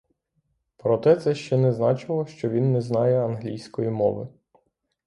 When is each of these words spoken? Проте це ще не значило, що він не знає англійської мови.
Проте 0.77 1.15
це 1.15 1.35
ще 1.35 1.57
не 1.57 1.71
значило, 1.73 2.25
що 2.25 2.49
він 2.49 2.73
не 2.73 2.81
знає 2.81 3.25
англійської 3.25 3.89
мови. 3.89 4.27